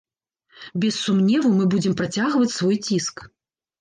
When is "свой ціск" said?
2.57-3.15